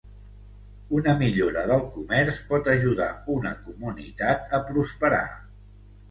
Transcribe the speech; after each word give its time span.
Una 0.99 1.11
millora 1.17 1.65
del 1.71 1.83
comerç 1.97 2.39
pot 2.53 2.69
ajudar 2.73 3.09
una 3.33 3.51
comunitat 3.67 4.57
a 4.59 4.61
prosperar. 4.71 5.21